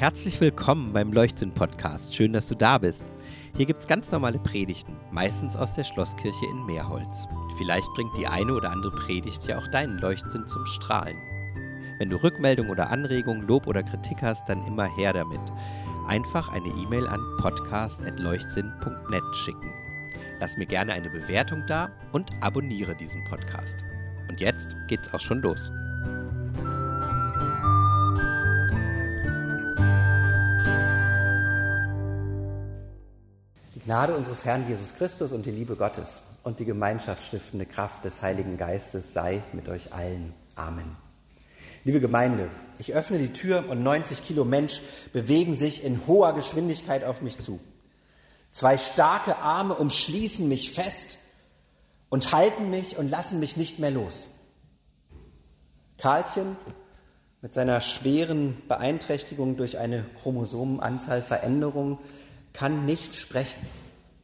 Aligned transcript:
Herzlich 0.00 0.40
willkommen 0.40 0.94
beim 0.94 1.12
Leuchtsinn-Podcast. 1.12 2.14
Schön, 2.14 2.32
dass 2.32 2.48
du 2.48 2.54
da 2.54 2.78
bist. 2.78 3.04
Hier 3.54 3.66
gibt 3.66 3.80
es 3.80 3.86
ganz 3.86 4.10
normale 4.10 4.38
Predigten, 4.38 4.96
meistens 5.10 5.56
aus 5.56 5.74
der 5.74 5.84
Schlosskirche 5.84 6.46
in 6.50 6.64
Meerholz. 6.64 7.28
Vielleicht 7.58 7.86
bringt 7.92 8.16
die 8.16 8.26
eine 8.26 8.54
oder 8.54 8.70
andere 8.70 8.92
Predigt 8.92 9.46
ja 9.46 9.58
auch 9.58 9.66
deinen 9.66 9.98
Leuchtsinn 9.98 10.48
zum 10.48 10.64
Strahlen. 10.64 11.18
Wenn 11.98 12.08
du 12.08 12.16
Rückmeldung 12.16 12.70
oder 12.70 12.88
Anregung, 12.88 13.42
Lob 13.42 13.66
oder 13.66 13.82
Kritik 13.82 14.22
hast, 14.22 14.48
dann 14.48 14.66
immer 14.66 14.86
her 14.96 15.12
damit. 15.12 15.38
Einfach 16.08 16.48
eine 16.48 16.68
E-Mail 16.68 17.06
an 17.06 17.20
podcast.leuchtsinn.net 17.36 19.22
schicken. 19.34 19.70
Lass 20.40 20.56
mir 20.56 20.64
gerne 20.64 20.94
eine 20.94 21.10
Bewertung 21.10 21.62
da 21.68 21.90
und 22.12 22.30
abonniere 22.40 22.96
diesen 22.96 23.22
Podcast. 23.24 23.76
Und 24.30 24.40
jetzt 24.40 24.74
geht's 24.88 25.12
auch 25.12 25.20
schon 25.20 25.42
los. 25.42 25.70
Die 33.80 33.86
Gnade 33.86 34.14
unseres 34.14 34.44
Herrn 34.44 34.68
Jesus 34.68 34.94
Christus 34.94 35.32
und 35.32 35.46
die 35.46 35.50
Liebe 35.50 35.74
Gottes 35.74 36.20
und 36.42 36.60
die 36.60 36.66
gemeinschaftsstiftende 36.66 37.64
Kraft 37.64 38.04
des 38.04 38.20
Heiligen 38.20 38.58
Geistes 38.58 39.14
sei 39.14 39.42
mit 39.54 39.70
euch 39.70 39.94
allen. 39.94 40.34
Amen. 40.54 40.98
Liebe 41.84 41.98
Gemeinde, 41.98 42.50
ich 42.76 42.92
öffne 42.92 43.18
die 43.18 43.32
Tür 43.32 43.70
und 43.70 43.82
90 43.82 44.22
Kilo 44.22 44.44
Mensch 44.44 44.82
bewegen 45.14 45.54
sich 45.54 45.82
in 45.82 46.06
hoher 46.06 46.34
Geschwindigkeit 46.34 47.04
auf 47.04 47.22
mich 47.22 47.38
zu. 47.38 47.58
Zwei 48.50 48.76
starke 48.76 49.38
Arme 49.38 49.72
umschließen 49.72 50.46
mich 50.46 50.72
fest 50.72 51.16
und 52.10 52.32
halten 52.32 52.68
mich 52.68 52.98
und 52.98 53.08
lassen 53.08 53.40
mich 53.40 53.56
nicht 53.56 53.78
mehr 53.78 53.90
los. 53.90 54.28
Karlchen 55.96 56.54
mit 57.40 57.54
seiner 57.54 57.80
schweren 57.80 58.58
Beeinträchtigung 58.68 59.56
durch 59.56 59.78
eine 59.78 60.04
Chromosomenanzahlveränderung 60.20 61.98
kann 62.52 62.84
nicht 62.84 63.14
sprechen, 63.14 63.66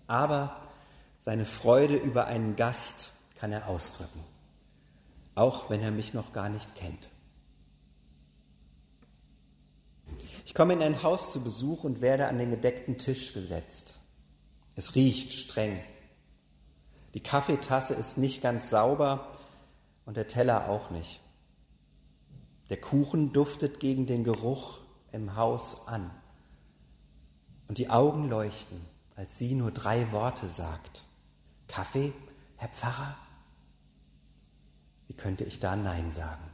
aber 0.06 0.60
seine 1.20 1.44
Freude 1.44 1.96
über 1.96 2.26
einen 2.26 2.56
Gast 2.56 3.12
kann 3.36 3.52
er 3.52 3.68
ausdrücken, 3.68 4.20
auch 5.34 5.70
wenn 5.70 5.82
er 5.82 5.90
mich 5.90 6.14
noch 6.14 6.32
gar 6.32 6.48
nicht 6.48 6.74
kennt. 6.74 7.10
Ich 10.44 10.54
komme 10.54 10.72
in 10.72 10.82
ein 10.82 11.02
Haus 11.02 11.32
zu 11.32 11.40
Besuch 11.40 11.82
und 11.82 12.00
werde 12.00 12.28
an 12.28 12.38
den 12.38 12.50
gedeckten 12.50 12.98
Tisch 12.98 13.32
gesetzt. 13.32 13.98
Es 14.76 14.94
riecht 14.94 15.32
streng. 15.32 15.82
Die 17.14 17.22
Kaffeetasse 17.22 17.94
ist 17.94 18.18
nicht 18.18 18.42
ganz 18.42 18.70
sauber 18.70 19.32
und 20.04 20.16
der 20.16 20.28
Teller 20.28 20.68
auch 20.68 20.90
nicht. 20.90 21.20
Der 22.68 22.76
Kuchen 22.76 23.32
duftet 23.32 23.80
gegen 23.80 24.06
den 24.06 24.22
Geruch 24.22 24.80
im 25.12 25.34
Haus 25.36 25.88
an. 25.88 26.10
Und 27.68 27.78
die 27.78 27.90
Augen 27.90 28.28
leuchten, 28.28 28.80
als 29.16 29.38
sie 29.38 29.54
nur 29.54 29.72
drei 29.72 30.12
Worte 30.12 30.46
sagt. 30.46 31.04
Kaffee, 31.68 32.12
Herr 32.56 32.68
Pfarrer? 32.68 33.16
Wie 35.08 35.14
könnte 35.14 35.44
ich 35.44 35.60
da 35.60 35.76
Nein 35.76 36.12
sagen? 36.12 36.44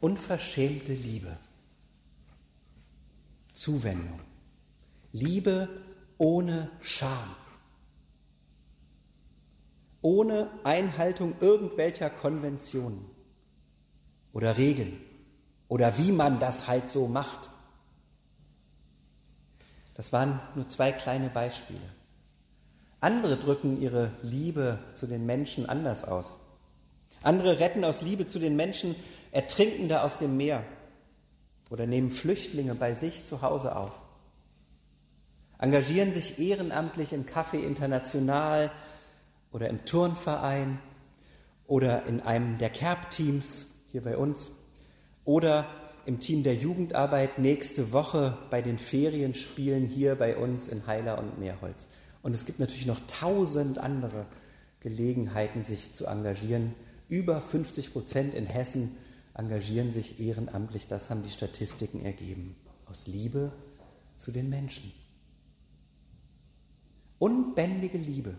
Unverschämte 0.00 0.92
Liebe, 0.92 1.36
Zuwendung, 3.52 4.20
Liebe 5.12 5.68
ohne 6.18 6.70
Scham, 6.80 7.34
ohne 10.02 10.48
Einhaltung 10.62 11.34
irgendwelcher 11.40 12.10
Konventionen 12.10 13.04
oder 14.32 14.56
Regeln 14.56 15.00
oder 15.66 15.98
wie 15.98 16.12
man 16.12 16.38
das 16.38 16.68
halt 16.68 16.88
so 16.88 17.08
macht. 17.08 17.50
Das 19.98 20.12
waren 20.12 20.38
nur 20.54 20.68
zwei 20.68 20.92
kleine 20.92 21.28
Beispiele. 21.28 21.80
Andere 23.00 23.36
drücken 23.36 23.80
ihre 23.80 24.12
Liebe 24.22 24.78
zu 24.94 25.08
den 25.08 25.26
Menschen 25.26 25.68
anders 25.68 26.04
aus. 26.04 26.38
Andere 27.24 27.58
retten 27.58 27.84
aus 27.84 28.00
Liebe 28.00 28.28
zu 28.28 28.38
den 28.38 28.54
Menschen 28.54 28.94
Ertrinkende 29.32 30.02
aus 30.04 30.16
dem 30.16 30.36
Meer 30.36 30.62
oder 31.68 31.88
nehmen 31.88 32.10
Flüchtlinge 32.10 32.76
bei 32.76 32.94
sich 32.94 33.24
zu 33.24 33.42
Hause 33.42 33.74
auf. 33.74 33.90
Engagieren 35.58 36.12
sich 36.12 36.38
ehrenamtlich 36.38 37.12
im 37.12 37.26
Café 37.26 37.58
International 37.58 38.70
oder 39.50 39.68
im 39.68 39.84
Turnverein 39.84 40.78
oder 41.66 42.06
in 42.06 42.20
einem 42.20 42.56
der 42.58 42.70
Kerb-Teams 42.70 43.66
hier 43.90 44.02
bei 44.02 44.16
uns 44.16 44.52
oder 45.24 45.66
im 46.08 46.20
Team 46.20 46.42
der 46.42 46.54
Jugendarbeit 46.54 47.38
nächste 47.38 47.92
Woche 47.92 48.38
bei 48.48 48.62
den 48.62 48.78
Ferienspielen 48.78 49.86
hier 49.86 50.14
bei 50.14 50.38
uns 50.38 50.66
in 50.66 50.86
Heiler 50.86 51.18
und 51.18 51.38
Meerholz. 51.38 51.86
Und 52.22 52.32
es 52.32 52.46
gibt 52.46 52.60
natürlich 52.60 52.86
noch 52.86 53.00
tausend 53.06 53.76
andere 53.76 54.24
Gelegenheiten, 54.80 55.64
sich 55.64 55.92
zu 55.92 56.06
engagieren, 56.06 56.74
über 57.10 57.42
50 57.42 57.92
Prozent 57.92 58.32
in 58.32 58.46
Hessen 58.46 58.96
engagieren 59.34 59.92
sich 59.92 60.18
ehrenamtlich, 60.18 60.86
das 60.86 61.10
haben 61.10 61.22
die 61.22 61.30
Statistiken 61.30 62.02
ergeben, 62.02 62.56
aus 62.86 63.06
Liebe 63.06 63.52
zu 64.16 64.32
den 64.32 64.48
Menschen. 64.48 64.90
Unbändige 67.18 67.98
Liebe, 67.98 68.34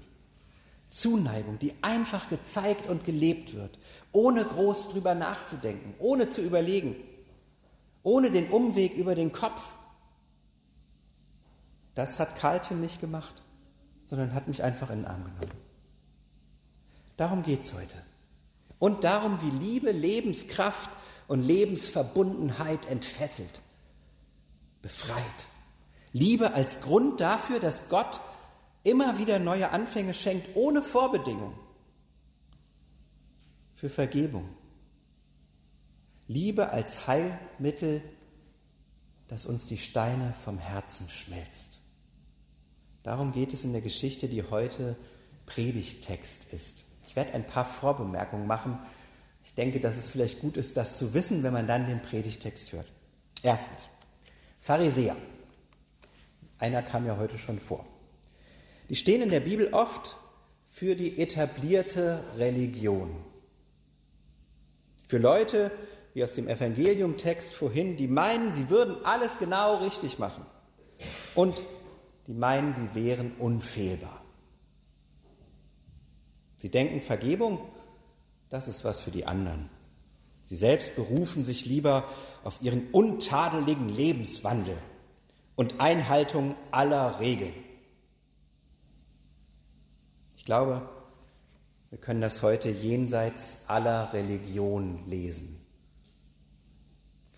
Zuneigung, 0.90 1.60
die 1.60 1.76
einfach 1.84 2.30
gezeigt 2.30 2.88
und 2.88 3.04
gelebt 3.04 3.54
wird, 3.54 3.78
ohne 4.12 4.44
groß 4.44 4.90
drüber 4.90 5.14
nachzudenken, 5.14 5.94
ohne 6.00 6.30
zu 6.30 6.42
überlegen, 6.42 6.96
ohne 8.10 8.32
den 8.32 8.50
Umweg 8.50 8.96
über 8.96 9.14
den 9.14 9.32
Kopf. 9.32 9.62
Das 11.94 12.18
hat 12.18 12.36
Karlchen 12.36 12.82
nicht 12.82 13.00
gemacht, 13.00 13.36
sondern 14.06 14.34
hat 14.34 14.48
mich 14.48 14.64
einfach 14.64 14.90
in 14.90 15.04
den 15.04 15.06
Arm 15.06 15.26
genommen. 15.26 15.52
Darum 17.18 17.44
geht 17.44 17.62
es 17.62 17.74
heute 17.74 17.96
und 18.80 19.04
darum, 19.04 19.40
wie 19.44 19.52
Liebe 19.52 19.92
Lebenskraft 19.92 20.90
und 21.28 21.44
Lebensverbundenheit 21.44 22.88
entfesselt, 22.88 23.62
befreit. 24.82 25.48
Liebe 26.12 26.54
als 26.54 26.82
Grund 26.82 27.22
dafür, 27.22 27.60
dass 27.60 27.90
Gott 27.90 28.22
immer 28.84 29.20
wieder 29.20 29.38
neue 29.38 29.70
Anfänge 29.70 30.16
schenkt, 30.16 30.56
ohne 30.56 30.82
Vorbedingung, 30.82 31.54
für 33.76 33.92
Vergebung. 33.92 34.50
Liebe 36.30 36.70
als 36.70 37.08
Heilmittel, 37.08 38.04
das 39.28 39.48
uns 39.48 39.66
die 39.66 39.80
Steine 39.80 40.36
vom 40.44 40.60
Herzen 40.60 41.10
schmelzt. 41.10 41.80
Darum 43.02 43.34
geht 43.34 43.52
es 43.52 43.64
in 43.64 43.72
der 43.72 43.82
Geschichte, 43.82 44.30
die 44.30 44.44
heute 44.44 44.96
Predigttext 45.48 46.54
ist. 46.54 46.86
Ich 47.08 47.16
werde 47.16 47.34
ein 47.34 47.48
paar 47.48 47.66
Vorbemerkungen 47.66 48.46
machen. 48.46 48.78
Ich 49.44 49.56
denke, 49.56 49.80
dass 49.80 49.98
es 49.98 50.08
vielleicht 50.08 50.40
gut 50.40 50.56
ist, 50.56 50.78
das 50.78 51.00
zu 51.00 51.16
wissen, 51.16 51.42
wenn 51.42 51.52
man 51.52 51.66
dann 51.66 51.88
den 51.88 52.04
Predigtext 52.04 52.74
hört. 52.74 52.94
Erstens, 53.42 53.90
Pharisäer. 54.60 55.16
Einer 56.60 56.84
kam 56.84 57.08
ja 57.08 57.18
heute 57.18 57.40
schon 57.40 57.58
vor. 57.58 57.88
Die 58.88 58.96
stehen 58.96 59.24
in 59.24 59.32
der 59.32 59.40
Bibel 59.40 59.74
oft 59.74 60.16
für 60.68 60.96
die 60.96 61.18
etablierte 61.20 62.24
Religion. 62.38 63.16
Für 65.08 65.18
Leute, 65.18 65.72
wie 66.14 66.24
aus 66.24 66.34
dem 66.34 66.48
Evangeliumtext 66.48 67.54
vorhin, 67.54 67.98
die 67.98 68.08
meinen, 68.08 68.52
sie 68.52 68.70
würden 68.70 69.04
alles 69.06 69.38
genau 69.40 69.78
richtig 69.78 70.20
machen. 70.20 70.46
Und 71.36 71.64
die 72.28 72.34
meinen, 72.34 72.74
sie 72.74 72.94
wären 72.94 73.32
unfehlbar. 73.38 74.24
Sie 76.58 76.70
denken, 76.70 77.02
Vergebung, 77.02 77.60
das 78.50 78.68
ist 78.68 78.84
was 78.84 79.02
für 79.02 79.12
die 79.12 79.26
anderen. 79.26 79.70
Sie 80.44 80.56
selbst 80.56 80.96
berufen 80.96 81.46
sich 81.46 81.66
lieber 81.66 82.06
auf 82.44 82.62
ihren 82.62 82.90
untadeligen 82.92 83.88
Lebenswandel 83.88 84.76
und 85.56 85.80
Einhaltung 85.80 86.56
aller 86.72 87.20
Regeln. 87.20 87.54
Ich 90.36 90.46
glaube, 90.46 90.90
wir 91.90 92.00
können 92.00 92.22
das 92.22 92.42
heute 92.42 92.70
jenseits 92.70 93.60
aller 93.68 94.14
Religion 94.14 95.08
lesen. 95.08 95.60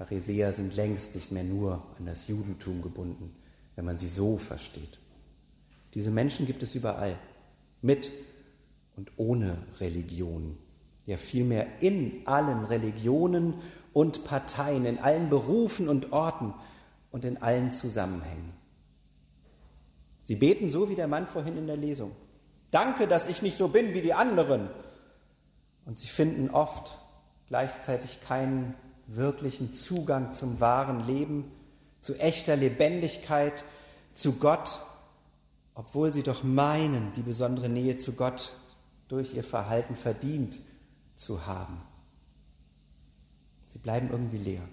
Pharisäer 0.06 0.52
sind 0.52 0.76
längst 0.76 1.14
nicht 1.14 1.32
mehr 1.32 1.44
nur 1.44 1.84
an 2.00 2.08
das 2.08 2.28
Judentum 2.28 2.82
gebunden, 2.82 3.36
wenn 3.76 3.86
man 3.86 4.00
sie 4.00 4.08
so 4.08 4.38
versteht. 4.38 5.00
Diese 5.94 6.10
Menschen 6.10 6.48
gibt 6.48 6.64
es 6.64 6.74
überall, 6.74 7.16
mit 7.82 8.12
und 8.96 9.12
ohne 9.18 9.58
Religion. 9.80 10.58
Ja, 11.06 11.18
vielmehr 11.18 11.68
in 11.82 12.26
allen 12.26 12.66
Religionen 12.66 13.54
und 13.94 14.24
Parteien, 14.24 14.86
in 14.86 14.98
allen 14.98 15.30
Berufen 15.30 15.88
und 15.88 16.12
Orten 16.12 16.54
und 17.12 17.24
in 17.24 17.38
allen 17.38 17.72
Zusammenhängen. 17.72 18.54
Sie 20.26 20.36
beten 20.36 20.70
so 20.72 20.90
wie 20.90 20.96
der 20.96 21.08
Mann 21.08 21.28
vorhin 21.28 21.58
in 21.58 21.68
der 21.68 21.78
Lesung. 21.78 22.12
Danke, 22.72 23.08
dass 23.08 23.28
ich 23.30 23.42
nicht 23.44 23.58
so 23.58 23.68
bin 23.68 23.94
wie 23.94 24.02
die 24.02 24.14
anderen. 24.14 24.70
Und 25.86 26.00
sie 26.00 26.08
finden 26.08 26.50
oft 26.50 26.98
gleichzeitig 27.48 28.22
keinen 28.22 28.74
wirklichen 29.16 29.74
Zugang 29.74 30.34
zum 30.34 30.60
wahren 30.60 31.06
Leben, 31.06 31.52
zu 32.02 32.16
echter 32.16 32.56
Lebendigkeit, 32.56 33.64
zu 34.14 34.34
Gott, 34.34 34.80
obwohl 35.76 36.14
sie 36.14 36.24
doch 36.24 36.44
meinen, 36.44 37.14
die 37.14 37.22
besondere 37.22 37.70
Nähe 37.70 37.98
zu 37.98 38.14
Gott 38.14 38.54
durch 39.08 39.34
ihr 39.34 39.44
Verhalten 39.44 39.96
verdient 39.96 40.60
zu 41.16 41.46
haben. 41.46 41.82
Sie 43.70 43.80
bleiben 43.80 44.10
irgendwie 44.10 44.38
leer. 44.38 44.64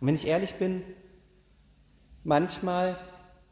Und 0.00 0.08
wenn 0.08 0.14
ich 0.14 0.26
ehrlich 0.26 0.56
bin, 0.56 0.82
manchmal 2.24 2.98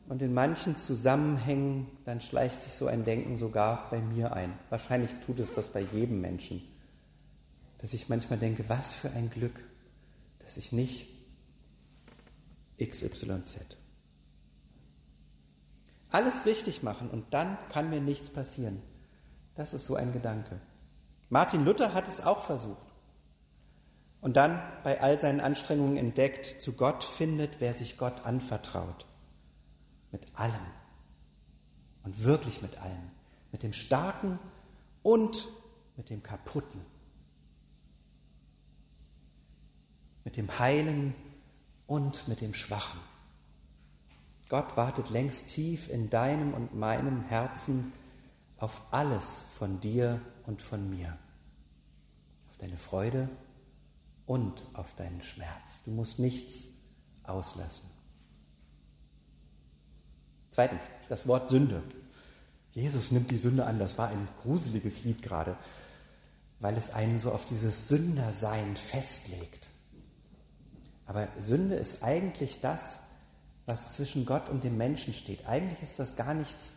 und 0.08 0.20
in 0.20 0.34
manchen 0.34 0.76
Zusammenhängen, 0.76 1.86
dann 2.04 2.20
schleicht 2.20 2.62
sich 2.62 2.74
so 2.74 2.86
ein 2.86 3.04
Denken 3.04 3.36
sogar 3.36 3.88
bei 3.90 4.00
mir 4.00 4.34
ein. 4.34 4.52
Wahrscheinlich 4.68 5.14
tut 5.24 5.40
es 5.40 5.52
das 5.52 5.70
bei 5.70 5.80
jedem 5.80 6.20
Menschen. 6.20 6.62
Dass 7.84 7.92
ich 7.92 8.08
manchmal 8.08 8.38
denke, 8.38 8.66
was 8.70 8.94
für 8.94 9.10
ein 9.10 9.28
Glück, 9.28 9.60
dass 10.38 10.56
ich 10.56 10.72
nicht 10.72 11.06
XYZ. 12.82 13.58
Alles 16.08 16.46
richtig 16.46 16.82
machen 16.82 17.10
und 17.10 17.34
dann 17.34 17.58
kann 17.68 17.90
mir 17.90 18.00
nichts 18.00 18.30
passieren. 18.30 18.80
Das 19.54 19.74
ist 19.74 19.84
so 19.84 19.96
ein 19.96 20.14
Gedanke. 20.14 20.58
Martin 21.28 21.66
Luther 21.66 21.92
hat 21.92 22.08
es 22.08 22.22
auch 22.22 22.44
versucht. 22.44 22.86
Und 24.22 24.38
dann 24.38 24.62
bei 24.82 25.02
all 25.02 25.20
seinen 25.20 25.40
Anstrengungen 25.42 25.98
entdeckt, 25.98 26.62
zu 26.62 26.72
Gott 26.72 27.04
findet, 27.04 27.60
wer 27.60 27.74
sich 27.74 27.98
Gott 27.98 28.24
anvertraut. 28.24 29.04
Mit 30.10 30.26
allem. 30.38 30.54
Und 32.02 32.24
wirklich 32.24 32.62
mit 32.62 32.78
allem. 32.78 33.10
Mit 33.52 33.62
dem 33.62 33.74
Starken 33.74 34.38
und 35.02 35.46
mit 35.98 36.08
dem 36.08 36.22
Kaputten. 36.22 36.93
Mit 40.24 40.36
dem 40.36 40.58
Heilen 40.58 41.14
und 41.86 42.28
mit 42.28 42.40
dem 42.40 42.54
Schwachen. 42.54 43.00
Gott 44.48 44.76
wartet 44.76 45.10
längst 45.10 45.48
tief 45.48 45.88
in 45.88 46.10
deinem 46.10 46.54
und 46.54 46.74
meinem 46.74 47.22
Herzen 47.22 47.92
auf 48.58 48.80
alles 48.90 49.44
von 49.58 49.80
dir 49.80 50.20
und 50.46 50.62
von 50.62 50.88
mir. 50.90 51.18
Auf 52.48 52.56
deine 52.58 52.76
Freude 52.76 53.28
und 54.26 54.66
auf 54.74 54.94
deinen 54.94 55.22
Schmerz. 55.22 55.80
Du 55.84 55.90
musst 55.90 56.18
nichts 56.18 56.68
auslassen. 57.24 57.84
Zweitens, 60.50 60.88
das 61.08 61.26
Wort 61.26 61.50
Sünde. 61.50 61.82
Jesus 62.72 63.10
nimmt 63.10 63.30
die 63.30 63.38
Sünde 63.38 63.66
an. 63.66 63.78
Das 63.78 63.98
war 63.98 64.08
ein 64.08 64.28
gruseliges 64.42 65.04
Lied 65.04 65.22
gerade, 65.22 65.56
weil 66.60 66.76
es 66.76 66.90
einen 66.90 67.18
so 67.18 67.32
auf 67.32 67.44
dieses 67.44 67.88
Sündersein 67.88 68.76
festlegt. 68.76 69.68
Aber 71.06 71.28
Sünde 71.38 71.74
ist 71.74 72.02
eigentlich 72.02 72.60
das, 72.60 73.00
was 73.66 73.92
zwischen 73.94 74.26
Gott 74.26 74.48
und 74.48 74.64
dem 74.64 74.76
Menschen 74.76 75.12
steht. 75.12 75.46
Eigentlich 75.46 75.82
ist 75.82 75.98
das 75.98 76.16
gar 76.16 76.34
nichts, 76.34 76.72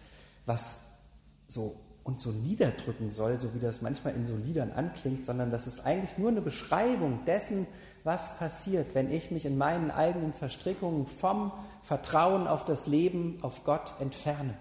was 0.46 0.80
so 1.48 1.76
und 2.04 2.22
so 2.22 2.32
niederdrücken 2.32 3.10
soll, 3.10 3.40
so 3.42 3.54
wie 3.54 3.60
das 3.60 3.82
manchmal 3.82 4.16
in 4.16 4.26
so 4.26 4.36
Liedern 4.38 4.72
anklingt, 4.72 5.26
sondern 5.26 5.52
das 5.52 5.68
ist 5.68 5.82
eigentlich 5.82 6.18
nur 6.18 6.30
eine 6.30 6.40
Beschreibung 6.40 7.26
dessen, 7.26 7.68
was 8.06 8.38
passiert, 8.38 8.96
wenn 8.96 9.12
ich 9.12 9.30
mich 9.30 9.46
in 9.46 9.58
meinen 9.58 9.92
eigenen 9.92 10.34
Verstrickungen 10.34 11.06
vom 11.06 11.52
Vertrauen 11.84 12.48
auf 12.48 12.64
das 12.64 12.88
Leben, 12.88 13.40
auf 13.42 13.66
Gott 13.66 13.94
entferne. 14.00 14.54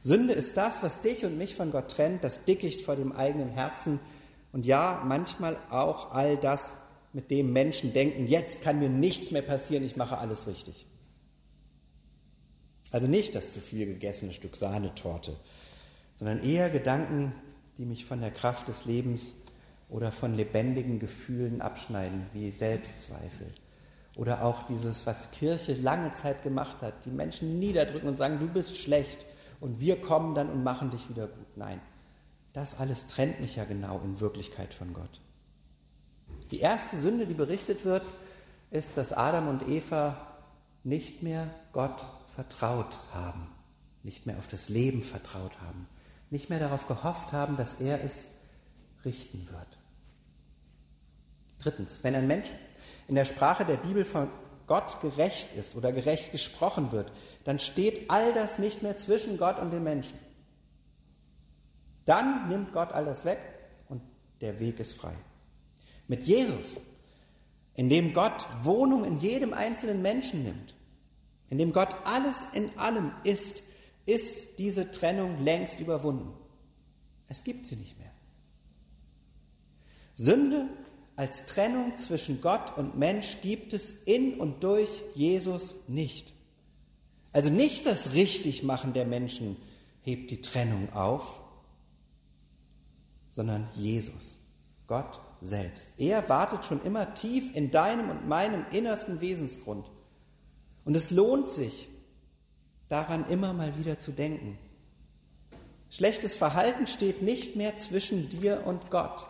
Sünde 0.00 0.34
ist 0.34 0.56
das, 0.56 0.84
was 0.84 1.00
dich 1.00 1.24
und 1.24 1.38
mich 1.38 1.56
von 1.56 1.72
Gott 1.72 1.90
trennt, 1.90 2.22
das 2.22 2.44
Dickicht 2.44 2.82
vor 2.82 2.94
dem 2.94 3.10
eigenen 3.10 3.48
Herzen 3.48 3.98
und 4.52 4.64
ja, 4.64 5.02
manchmal 5.04 5.56
auch 5.70 6.12
all 6.12 6.36
das, 6.36 6.70
mit 7.14 7.30
dem 7.30 7.52
Menschen 7.52 7.92
denken, 7.92 8.26
jetzt 8.26 8.60
kann 8.62 8.80
mir 8.80 8.88
nichts 8.88 9.30
mehr 9.30 9.42
passieren, 9.42 9.84
ich 9.84 9.96
mache 9.96 10.18
alles 10.18 10.46
richtig. 10.46 10.86
Also 12.90 13.06
nicht 13.06 13.34
das 13.34 13.52
zu 13.52 13.60
viel 13.60 13.86
gegessene 13.86 14.32
Stück 14.32 14.56
Sahnetorte, 14.56 15.36
sondern 16.16 16.42
eher 16.42 16.70
Gedanken, 16.70 17.32
die 17.78 17.86
mich 17.86 18.04
von 18.04 18.20
der 18.20 18.30
Kraft 18.30 18.68
des 18.68 18.84
Lebens 18.84 19.36
oder 19.88 20.12
von 20.12 20.34
lebendigen 20.34 20.98
Gefühlen 20.98 21.60
abschneiden, 21.60 22.26
wie 22.32 22.50
Selbstzweifel. 22.50 23.46
Oder 24.16 24.44
auch 24.44 24.62
dieses, 24.64 25.06
was 25.06 25.30
Kirche 25.30 25.74
lange 25.74 26.14
Zeit 26.14 26.42
gemacht 26.42 26.82
hat, 26.82 27.04
die 27.04 27.10
Menschen 27.10 27.58
niederdrücken 27.58 28.08
und 28.08 28.16
sagen, 28.16 28.38
du 28.38 28.46
bist 28.46 28.76
schlecht 28.76 29.24
und 29.60 29.80
wir 29.80 30.00
kommen 30.00 30.34
dann 30.34 30.50
und 30.50 30.62
machen 30.62 30.90
dich 30.90 31.08
wieder 31.08 31.26
gut. 31.26 31.56
Nein, 31.56 31.80
das 32.52 32.78
alles 32.78 33.06
trennt 33.06 33.40
mich 33.40 33.56
ja 33.56 33.64
genau 33.64 34.00
in 34.04 34.20
Wirklichkeit 34.20 34.72
von 34.74 34.92
Gott. 34.92 35.20
Die 36.54 36.60
erste 36.60 36.96
Sünde, 36.96 37.26
die 37.26 37.34
berichtet 37.34 37.84
wird, 37.84 38.08
ist, 38.70 38.96
dass 38.96 39.12
Adam 39.12 39.48
und 39.48 39.68
Eva 39.68 40.16
nicht 40.84 41.20
mehr 41.20 41.52
Gott 41.72 42.06
vertraut 42.28 42.96
haben, 43.12 43.50
nicht 44.04 44.24
mehr 44.24 44.38
auf 44.38 44.46
das 44.46 44.68
Leben 44.68 45.02
vertraut 45.02 45.50
haben, 45.66 45.88
nicht 46.30 46.50
mehr 46.50 46.60
darauf 46.60 46.86
gehofft 46.86 47.32
haben, 47.32 47.56
dass 47.56 47.80
er 47.80 48.04
es 48.04 48.28
richten 49.04 49.48
wird. 49.50 49.66
Drittens, 51.58 52.04
wenn 52.04 52.14
ein 52.14 52.28
Mensch 52.28 52.52
in 53.08 53.16
der 53.16 53.24
Sprache 53.24 53.64
der 53.64 53.78
Bibel 53.78 54.04
von 54.04 54.28
Gott 54.68 55.00
gerecht 55.00 55.50
ist 55.54 55.74
oder 55.74 55.90
gerecht 55.90 56.30
gesprochen 56.30 56.92
wird, 56.92 57.10
dann 57.42 57.58
steht 57.58 58.08
all 58.12 58.32
das 58.32 58.60
nicht 58.60 58.80
mehr 58.80 58.96
zwischen 58.96 59.38
Gott 59.38 59.58
und 59.58 59.72
dem 59.72 59.82
Menschen. 59.82 60.20
Dann 62.04 62.48
nimmt 62.48 62.72
Gott 62.72 62.92
all 62.92 63.06
das 63.06 63.24
weg 63.24 63.40
und 63.88 64.02
der 64.40 64.60
Weg 64.60 64.78
ist 64.78 64.92
frei. 64.92 65.16
Mit 66.08 66.24
Jesus, 66.24 66.76
in 67.74 67.88
dem 67.88 68.12
Gott 68.14 68.46
Wohnung 68.62 69.04
in 69.04 69.18
jedem 69.18 69.52
einzelnen 69.52 70.02
Menschen 70.02 70.44
nimmt, 70.44 70.74
in 71.50 71.58
dem 71.58 71.72
Gott 71.72 71.94
alles 72.04 72.36
in 72.52 72.76
allem 72.78 73.12
ist, 73.24 73.62
ist 74.06 74.58
diese 74.58 74.90
Trennung 74.90 75.42
längst 75.42 75.80
überwunden. 75.80 76.32
Es 77.28 77.44
gibt 77.44 77.66
sie 77.66 77.76
nicht 77.76 77.98
mehr. 77.98 78.12
Sünde 80.14 80.68
als 81.16 81.46
Trennung 81.46 81.96
zwischen 81.96 82.40
Gott 82.40 82.76
und 82.76 82.96
Mensch 82.96 83.40
gibt 83.40 83.72
es 83.72 83.92
in 84.04 84.34
und 84.38 84.62
durch 84.62 85.02
Jesus 85.14 85.74
nicht. 85.88 86.32
Also 87.32 87.50
nicht 87.50 87.86
das 87.86 88.12
Richtigmachen 88.12 88.92
der 88.92 89.06
Menschen 89.06 89.56
hebt 90.02 90.30
die 90.30 90.40
Trennung 90.40 90.92
auf, 90.92 91.40
sondern 93.30 93.68
Jesus, 93.74 94.38
Gott 94.86 95.20
selbst. 95.44 95.90
Er 95.98 96.28
wartet 96.28 96.64
schon 96.64 96.82
immer 96.82 97.14
tief 97.14 97.54
in 97.54 97.70
deinem 97.70 98.10
und 98.10 98.28
meinem 98.28 98.64
innersten 98.70 99.20
Wesensgrund. 99.20 99.86
Und 100.84 100.96
es 100.96 101.10
lohnt 101.10 101.48
sich, 101.48 101.88
daran 102.88 103.28
immer 103.28 103.52
mal 103.52 103.78
wieder 103.78 103.98
zu 103.98 104.12
denken. 104.12 104.58
Schlechtes 105.90 106.36
Verhalten 106.36 106.86
steht 106.86 107.22
nicht 107.22 107.56
mehr 107.56 107.76
zwischen 107.78 108.28
dir 108.28 108.62
und 108.64 108.90
Gott. 108.90 109.26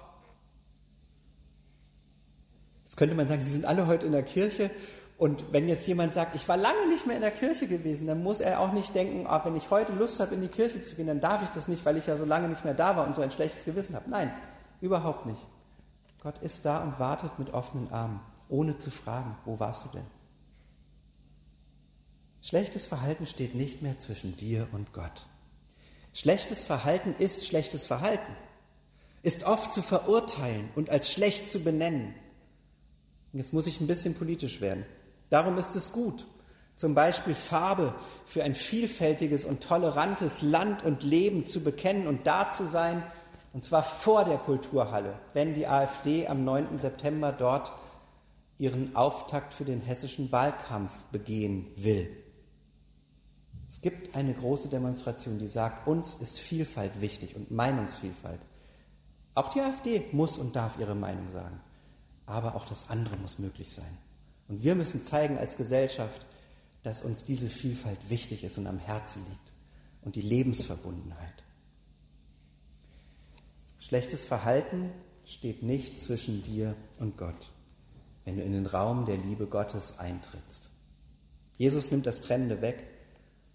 Jetzt 2.84 2.96
könnte 2.96 3.14
man 3.14 3.28
sagen, 3.28 3.42
Sie 3.42 3.52
sind 3.52 3.64
alle 3.64 3.86
heute 3.86 4.06
in 4.06 4.12
der 4.12 4.22
Kirche 4.22 4.70
und 5.16 5.52
wenn 5.52 5.68
jetzt 5.68 5.86
jemand 5.86 6.14
sagt, 6.14 6.34
ich 6.34 6.48
war 6.48 6.56
lange 6.56 6.88
nicht 6.88 7.06
mehr 7.06 7.16
in 7.16 7.22
der 7.22 7.30
Kirche 7.30 7.66
gewesen, 7.66 8.06
dann 8.06 8.22
muss 8.22 8.40
er 8.40 8.60
auch 8.60 8.72
nicht 8.72 8.94
denken, 8.94 9.26
ah, 9.26 9.44
wenn 9.44 9.56
ich 9.56 9.70
heute 9.70 9.92
Lust 9.92 10.20
habe, 10.20 10.34
in 10.34 10.40
die 10.40 10.48
Kirche 10.48 10.82
zu 10.82 10.94
gehen, 10.96 11.06
dann 11.06 11.20
darf 11.20 11.42
ich 11.42 11.50
das 11.50 11.68
nicht, 11.68 11.84
weil 11.84 11.96
ich 11.96 12.06
ja 12.06 12.16
so 12.16 12.24
lange 12.24 12.48
nicht 12.48 12.64
mehr 12.64 12.74
da 12.74 12.96
war 12.96 13.06
und 13.06 13.14
so 13.14 13.22
ein 13.22 13.30
schlechtes 13.30 13.64
Gewissen 13.64 13.94
habe. 13.94 14.10
Nein, 14.10 14.32
überhaupt 14.80 15.26
nicht. 15.26 15.46
Gott 16.24 16.38
ist 16.38 16.64
da 16.64 16.78
und 16.78 16.98
wartet 16.98 17.38
mit 17.38 17.52
offenen 17.52 17.92
Armen, 17.92 18.18
ohne 18.48 18.78
zu 18.78 18.90
fragen, 18.90 19.36
wo 19.44 19.60
warst 19.60 19.84
du 19.84 19.90
denn? 19.90 20.06
Schlechtes 22.40 22.86
Verhalten 22.86 23.26
steht 23.26 23.54
nicht 23.54 23.82
mehr 23.82 23.98
zwischen 23.98 24.34
dir 24.34 24.66
und 24.72 24.94
Gott. 24.94 25.26
Schlechtes 26.14 26.64
Verhalten 26.64 27.14
ist 27.18 27.44
schlechtes 27.44 27.86
Verhalten, 27.86 28.32
ist 29.22 29.44
oft 29.44 29.74
zu 29.74 29.82
verurteilen 29.82 30.70
und 30.74 30.88
als 30.88 31.12
schlecht 31.12 31.50
zu 31.50 31.60
benennen. 31.60 32.14
Jetzt 33.34 33.52
muss 33.52 33.66
ich 33.66 33.82
ein 33.82 33.86
bisschen 33.86 34.14
politisch 34.14 34.62
werden. 34.62 34.86
Darum 35.28 35.58
ist 35.58 35.74
es 35.76 35.92
gut, 35.92 36.24
zum 36.74 36.94
Beispiel 36.94 37.34
Farbe 37.34 37.94
für 38.24 38.42
ein 38.44 38.54
vielfältiges 38.54 39.44
und 39.44 39.62
tolerantes 39.62 40.40
Land 40.40 40.84
und 40.84 41.02
Leben 41.02 41.46
zu 41.46 41.62
bekennen 41.62 42.06
und 42.06 42.26
da 42.26 42.50
zu 42.50 42.66
sein, 42.66 43.02
und 43.54 43.64
zwar 43.64 43.84
vor 43.84 44.24
der 44.24 44.38
Kulturhalle, 44.38 45.14
wenn 45.32 45.54
die 45.54 45.68
AfD 45.68 46.26
am 46.26 46.44
9. 46.44 46.76
September 46.80 47.30
dort 47.30 47.72
ihren 48.58 48.96
Auftakt 48.96 49.54
für 49.54 49.64
den 49.64 49.80
hessischen 49.80 50.32
Wahlkampf 50.32 50.90
begehen 51.12 51.68
will. 51.76 52.10
Es 53.68 53.80
gibt 53.80 54.16
eine 54.16 54.34
große 54.34 54.68
Demonstration, 54.68 55.38
die 55.38 55.46
sagt, 55.46 55.86
uns 55.86 56.14
ist 56.14 56.40
Vielfalt 56.40 57.00
wichtig 57.00 57.36
und 57.36 57.52
Meinungsvielfalt. 57.52 58.40
Auch 59.34 59.50
die 59.50 59.60
AfD 59.60 60.04
muss 60.10 60.36
und 60.36 60.56
darf 60.56 60.76
ihre 60.80 60.96
Meinung 60.96 61.30
sagen. 61.32 61.60
Aber 62.26 62.56
auch 62.56 62.64
das 62.64 62.90
andere 62.90 63.16
muss 63.16 63.38
möglich 63.38 63.72
sein. 63.72 63.98
Und 64.48 64.64
wir 64.64 64.74
müssen 64.74 65.04
zeigen 65.04 65.38
als 65.38 65.56
Gesellschaft, 65.56 66.26
dass 66.82 67.02
uns 67.02 67.22
diese 67.22 67.48
Vielfalt 67.48 68.10
wichtig 68.10 68.42
ist 68.42 68.58
und 68.58 68.66
am 68.66 68.78
Herzen 68.78 69.24
liegt. 69.28 69.52
Und 70.02 70.16
die 70.16 70.22
Lebensverbundenheit. 70.22 71.43
Schlechtes 73.86 74.24
Verhalten 74.24 74.90
steht 75.26 75.62
nicht 75.62 76.00
zwischen 76.00 76.42
dir 76.42 76.74
und 77.00 77.18
Gott, 77.18 77.52
wenn 78.24 78.38
du 78.38 78.42
in 78.42 78.52
den 78.52 78.64
Raum 78.64 79.04
der 79.04 79.18
Liebe 79.18 79.46
Gottes 79.46 79.98
eintrittst. 79.98 80.70
Jesus 81.58 81.90
nimmt 81.90 82.06
das 82.06 82.22
Trennende 82.22 82.62
weg 82.62 82.82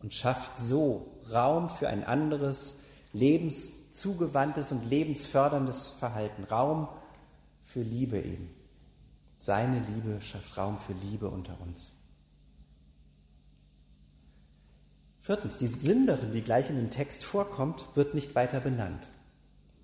und 0.04 0.14
schafft 0.14 0.60
so 0.60 1.20
Raum 1.34 1.68
für 1.72 1.90
ein 1.90 2.04
anderes, 2.04 2.76
lebenszugewandtes 3.12 4.72
und 4.72 4.88
lebensförderndes 4.88 5.88
Verhalten. 5.90 6.44
Raum 6.44 6.90
für 7.64 7.82
Liebe 7.82 8.20
eben. 8.20 8.52
Seine 9.36 9.80
Liebe 9.80 10.22
schafft 10.22 10.58
Raum 10.58 10.78
für 10.78 10.94
Liebe 10.94 11.28
unter 11.28 11.60
uns. 11.60 11.96
Viertens, 15.22 15.58
die 15.58 15.66
Sünderin, 15.66 16.34
die 16.34 16.44
gleich 16.44 16.70
in 16.70 16.76
dem 16.76 16.92
Text 16.92 17.24
vorkommt, 17.24 17.88
wird 17.96 18.14
nicht 18.14 18.36
weiter 18.36 18.60
benannt. 18.60 19.10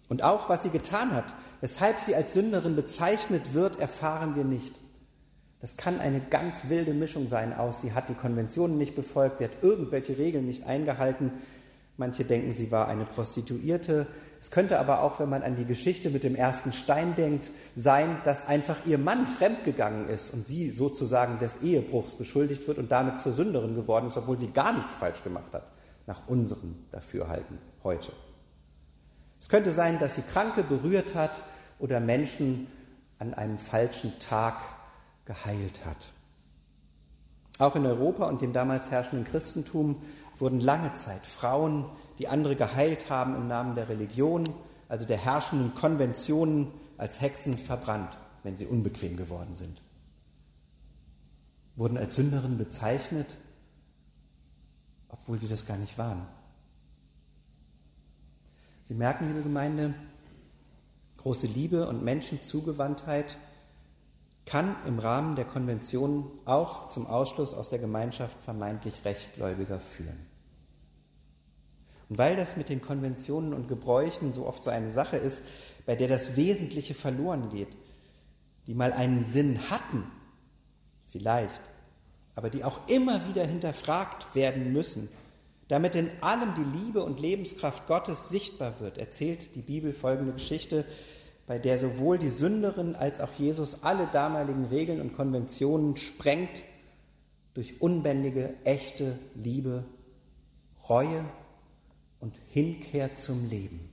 Und 0.07 0.23
auch, 0.23 0.49
was 0.49 0.63
sie 0.63 0.69
getan 0.69 1.11
hat, 1.11 1.33
weshalb 1.61 1.99
sie 1.99 2.15
als 2.15 2.33
Sünderin 2.33 2.75
bezeichnet 2.75 3.53
wird, 3.53 3.79
erfahren 3.79 4.35
wir 4.35 4.43
nicht. 4.43 4.75
Das 5.61 5.77
kann 5.77 5.99
eine 5.99 6.19
ganz 6.19 6.69
wilde 6.69 6.93
Mischung 6.93 7.27
sein 7.27 7.51
aus, 7.51 7.81
sie 7.81 7.93
hat 7.93 8.09
die 8.09 8.13
Konventionen 8.13 8.77
nicht 8.77 8.95
befolgt, 8.95 9.39
sie 9.39 9.45
hat 9.45 9.63
irgendwelche 9.63 10.17
Regeln 10.17 10.45
nicht 10.45 10.67
eingehalten. 10.67 11.31
Manche 11.97 12.23
denken, 12.25 12.51
sie 12.51 12.71
war 12.71 12.87
eine 12.87 13.05
Prostituierte. 13.05 14.05
Es 14.39 14.51
könnte 14.51 14.79
aber 14.79 15.01
auch, 15.01 15.19
wenn 15.19 15.29
man 15.29 15.41
an 15.41 15.55
die 15.55 15.65
Geschichte 15.65 16.11
mit 16.11 16.23
dem 16.23 16.35
ersten 16.35 16.71
Stein 16.71 17.15
denkt, 17.15 17.49
sein, 17.75 18.17
dass 18.25 18.47
einfach 18.47 18.85
ihr 18.85 18.99
Mann 18.99 19.25
fremdgegangen 19.25 20.07
ist 20.07 20.31
und 20.31 20.45
sie 20.45 20.69
sozusagen 20.69 21.39
des 21.39 21.57
Ehebruchs 21.63 22.15
beschuldigt 22.15 22.67
wird 22.67 22.77
und 22.77 22.91
damit 22.91 23.21
zur 23.21 23.33
Sünderin 23.33 23.73
geworden 23.75 24.07
ist, 24.07 24.17
obwohl 24.17 24.39
sie 24.39 24.51
gar 24.51 24.73
nichts 24.73 24.97
falsch 24.97 25.23
gemacht 25.23 25.51
hat, 25.53 25.65
nach 26.05 26.27
unserem 26.27 26.75
Dafürhalten 26.91 27.57
heute. 27.83 28.11
Es 29.45 29.49
könnte 29.49 29.69
sein, 29.69 29.99
dass 29.99 30.15
sie 30.15 30.23
Kranke 30.23 30.63
berührt 30.63 31.13
hat 31.13 31.43
oder 31.77 31.99
Menschen 31.99 32.65
an 33.19 33.35
einem 33.35 33.59
falschen 33.59 34.17
Tag 34.17 34.55
geheilt 35.25 35.85
hat. 35.85 36.11
Auch 37.59 37.75
in 37.75 37.85
Europa 37.85 38.25
und 38.25 38.41
dem 38.41 38.53
damals 38.53 38.89
herrschenden 38.89 39.23
Christentum 39.23 40.01
wurden 40.39 40.59
lange 40.59 40.95
Zeit 40.95 41.27
Frauen, 41.27 41.85
die 42.17 42.27
andere 42.27 42.55
geheilt 42.55 43.11
haben 43.11 43.35
im 43.35 43.47
Namen 43.47 43.75
der 43.75 43.87
Religion, 43.87 44.49
also 44.89 45.05
der 45.05 45.23
herrschenden 45.23 45.75
Konventionen, 45.75 46.71
als 46.97 47.21
Hexen 47.21 47.59
verbrannt, 47.59 48.17
wenn 48.41 48.57
sie 48.57 48.65
unbequem 48.65 49.15
geworden 49.15 49.55
sind. 49.55 49.79
Wurden 51.75 51.99
als 51.99 52.15
Sünderin 52.15 52.57
bezeichnet, 52.57 53.37
obwohl 55.07 55.39
sie 55.39 55.47
das 55.47 55.67
gar 55.67 55.77
nicht 55.77 55.99
waren. 55.99 56.25
Sie 58.87 58.93
merken, 58.93 59.29
liebe 59.29 59.41
Gemeinde, 59.41 59.95
große 61.17 61.47
Liebe 61.47 61.87
und 61.87 62.03
Menschenzugewandtheit 62.03 63.35
kann 64.45 64.75
im 64.85 64.99
Rahmen 64.99 65.35
der 65.35 65.45
Konvention 65.45 66.29
auch 66.45 66.89
zum 66.89 67.07
Ausschluss 67.07 67.55
aus 67.55 67.69
der 67.69 67.79
Gemeinschaft 67.79 68.37
vermeintlich 68.43 69.03
Rechtgläubiger 69.03 69.79
führen. 69.79 70.27
Und 72.09 72.19
weil 72.19 72.35
das 72.35 72.57
mit 72.57 72.69
den 72.69 72.79
Konventionen 72.79 73.55
und 73.55 73.67
Gebräuchen 73.67 74.33
so 74.33 74.45
oft 74.45 74.63
so 74.63 74.69
eine 74.69 74.91
Sache 74.91 75.17
ist, 75.17 75.41
bei 75.87 75.95
der 75.95 76.07
das 76.07 76.35
Wesentliche 76.35 76.93
verloren 76.93 77.49
geht, 77.49 77.75
die 78.67 78.75
mal 78.75 78.93
einen 78.93 79.25
Sinn 79.25 79.59
hatten, 79.71 80.03
vielleicht, 81.01 81.61
aber 82.35 82.51
die 82.51 82.63
auch 82.63 82.87
immer 82.87 83.27
wieder 83.27 83.47
hinterfragt 83.47 84.35
werden 84.35 84.73
müssen, 84.73 85.09
damit 85.67 85.95
in 85.95 86.09
allem 86.21 86.53
die 86.55 86.77
Liebe 86.77 87.03
und 87.03 87.19
Lebenskraft 87.19 87.87
Gottes 87.87 88.29
sichtbar 88.29 88.79
wird, 88.79 88.97
erzählt 88.97 89.55
die 89.55 89.61
Bibel 89.61 89.93
folgende 89.93 90.33
Geschichte 90.33 90.85
bei 91.47 91.59
der 91.59 91.77
sowohl 91.77 92.17
die 92.17 92.29
Sünderin 92.29 92.95
als 92.95 93.19
auch 93.19 93.33
Jesus 93.33 93.83
alle 93.83 94.07
damaligen 94.07 94.65
Regeln 94.65 94.99
und 94.99 95.15
Konventionen 95.15 95.95
sprengt 95.95 96.63
durch 97.53 97.81
unbändige, 97.81 98.53
echte 98.63 99.19
Liebe, 99.35 99.85
Reue 100.89 101.23
und 102.19 102.39
Hinkehr 102.47 103.15
zum 103.15 103.49
Leben. 103.49 103.89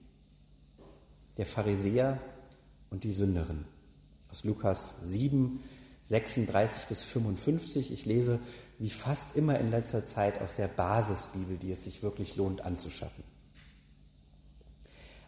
Der 1.37 1.47
Pharisäer 1.47 2.19
und 2.91 3.05
die 3.05 3.13
Sünderin. 3.13 3.65
Aus 4.31 4.45
Lukas 4.45 4.95
7, 5.03 5.63
36 6.05 6.87
bis 6.87 7.05
55. 7.05 7.93
Ich 7.93 8.07
lese 8.07 8.41
wie 8.79 8.91
fast 8.91 9.37
immer 9.37 9.59
in 9.59 9.71
letzter 9.71 10.05
Zeit 10.05 10.41
aus 10.41 10.57
der 10.57 10.69
Basisbibel, 10.69 11.57
die 11.57 11.73
es 11.73 11.85
sich 11.85 12.03
wirklich 12.03 12.37
lohnt 12.37 12.65
anzuschaffen. 12.65 13.25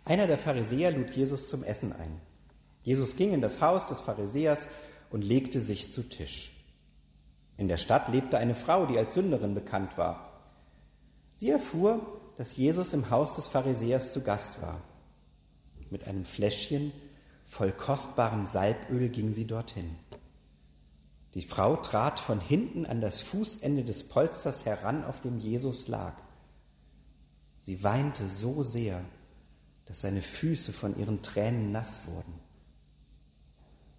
Einer 0.04 0.26
der 0.26 0.38
Pharisäer 0.38 0.90
lud 0.92 1.10
Jesus 1.10 1.48
zum 1.48 1.62
Essen 1.62 1.92
ein. 1.92 2.20
Jesus 2.82 3.16
ging 3.16 3.32
in 3.32 3.40
das 3.40 3.60
Haus 3.60 3.86
des 3.86 4.02
Pharisäers 4.02 4.68
und 5.10 5.22
legte 5.22 5.60
sich 5.60 5.90
zu 5.92 6.02
Tisch. 6.02 6.52
In 7.56 7.68
der 7.68 7.78
Stadt 7.78 8.08
lebte 8.08 8.36
eine 8.36 8.54
Frau, 8.54 8.84
die 8.86 8.98
als 8.98 9.14
Sünderin 9.14 9.54
bekannt 9.54 9.96
war. 9.96 10.42
Sie 11.36 11.50
erfuhr, 11.50 12.20
dass 12.36 12.56
Jesus 12.56 12.92
im 12.92 13.10
Haus 13.10 13.32
des 13.34 13.48
Pharisäers 13.48 14.12
zu 14.12 14.20
Gast 14.22 14.60
war. 14.60 14.80
Mit 15.90 16.06
einem 16.06 16.24
Fläschchen 16.24 16.92
voll 17.44 17.72
kostbarem 17.72 18.46
Salböl 18.46 19.08
ging 19.08 19.32
sie 19.32 19.46
dorthin. 19.46 19.96
Die 21.34 21.42
Frau 21.42 21.76
trat 21.76 22.20
von 22.20 22.40
hinten 22.40 22.86
an 22.86 23.00
das 23.00 23.20
Fußende 23.20 23.84
des 23.84 24.04
Polsters 24.04 24.64
heran, 24.64 25.04
auf 25.04 25.20
dem 25.20 25.38
Jesus 25.38 25.88
lag. 25.88 26.14
Sie 27.58 27.82
weinte 27.82 28.28
so 28.28 28.62
sehr, 28.62 29.04
dass 29.86 30.00
seine 30.00 30.22
Füße 30.22 30.72
von 30.72 30.96
ihren 30.96 31.22
Tränen 31.22 31.72
nass 31.72 32.06
wurden. 32.06 32.34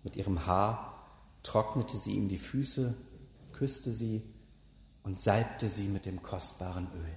Mit 0.04 0.16
ihrem 0.16 0.46
Haar 0.46 1.04
trocknete 1.44 1.98
sie 1.98 2.14
ihm 2.14 2.30
die 2.30 2.38
Füße, 2.38 2.96
küsste 3.54 3.92
sie 3.92 4.24
und 5.04 5.20
salbte 5.20 5.68
sie 5.68 5.88
mit 5.88 6.06
dem 6.06 6.22
kostbaren 6.24 6.88
Öl. 6.96 7.14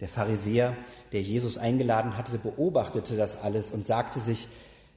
Der 0.00 0.08
Pharisäer, 0.08 0.76
der 1.12 1.22
Jesus 1.22 1.58
eingeladen 1.58 2.16
hatte, 2.16 2.38
beobachtete 2.38 3.16
das 3.16 3.36
alles 3.36 3.70
und 3.70 3.86
sagte 3.86 4.20
sich, 4.20 4.48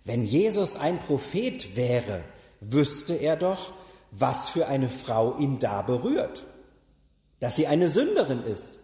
wenn 0.03 0.25
Jesus 0.25 0.75
ein 0.75 0.99
Prophet 0.99 1.75
wäre, 1.75 2.23
wüsste 2.59 3.13
er 3.15 3.35
doch, 3.35 3.73
was 4.11 4.49
für 4.49 4.67
eine 4.67 4.89
Frau 4.89 5.37
ihn 5.37 5.59
da 5.59 5.81
berührt, 5.81 6.43
dass 7.39 7.55
sie 7.55 7.67
eine 7.67 7.89
Sünderin 7.89 8.43
ist. 8.43 8.79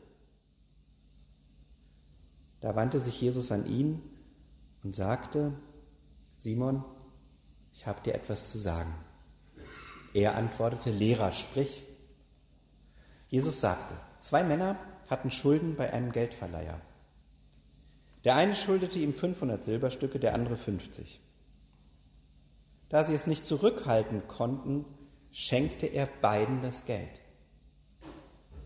Da 2.61 2.75
wandte 2.75 2.99
sich 2.99 3.19
Jesus 3.19 3.51
an 3.51 3.65
ihn 3.67 4.01
und 4.83 4.95
sagte, 4.95 5.53
Simon, 6.37 6.83
ich 7.73 7.85
habe 7.85 8.01
dir 8.01 8.15
etwas 8.15 8.49
zu 8.49 8.57
sagen. 8.57 8.93
Er 10.13 10.35
antwortete, 10.35 10.89
Lehrer, 10.91 11.31
sprich. 11.31 11.83
Jesus 13.27 13.59
sagte, 13.59 13.95
zwei 14.19 14.43
Männer 14.43 14.77
hatten 15.09 15.29
Schulden 15.29 15.75
bei 15.75 15.91
einem 15.93 16.11
Geldverleiher. 16.11 16.81
Der 18.27 18.35
eine 18.35 18.55
schuldete 18.55 18.99
ihm 18.99 19.13
500 19.13 19.63
Silberstücke, 19.63 20.19
der 20.19 20.33
andere 20.33 20.57
50. 20.57 21.21
Da 22.89 23.05
sie 23.05 23.13
es 23.13 23.25
nicht 23.25 23.45
zurückhalten 23.45 24.27
konnten, 24.27 24.83
schenkte 25.31 25.85
er 25.85 26.07
beiden 26.07 26.61
das 26.61 26.83
Geld. 26.83 27.21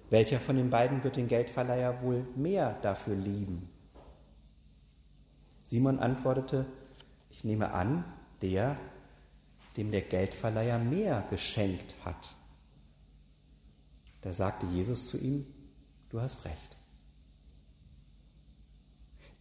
Welcher 0.10 0.40
von 0.40 0.56
den 0.56 0.72
beiden 0.72 1.04
wird 1.04 1.16
den 1.16 1.28
Geldverleiher 1.28 2.02
wohl 2.02 2.26
mehr 2.36 2.80
dafür 2.82 3.14
lieben? 3.14 3.70
Simon 5.64 6.00
antwortete, 6.00 6.66
ich 7.30 7.44
nehme 7.44 7.72
an, 7.72 8.04
der, 8.42 8.80
dem 9.78 9.92
der 9.92 10.02
Geldverleiher 10.02 10.80
mehr 10.80 11.24
geschenkt 11.30 11.94
hat. 12.04 12.34
Da 14.22 14.34
sagte 14.34 14.66
Jesus 14.66 15.08
zu 15.08 15.20
ihm, 15.20 15.46
du 16.10 16.20
hast 16.20 16.46
recht. 16.46 16.81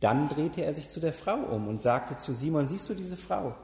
Dann 0.01 0.31
drehte 0.31 0.65
er 0.65 0.75
sich 0.75 0.89
zu 0.89 0.99
der 0.99 1.13
Frau 1.13 1.37
um 1.37 1.69
und 1.69 1.83
sagte 1.83 2.17
zu 2.19 2.33
Simon, 2.33 2.69
siehst 2.69 2.89
du 2.89 2.95
diese 2.95 3.19
Frau? 3.19 3.55